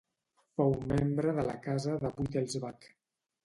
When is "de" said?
1.41-1.45, 2.07-2.13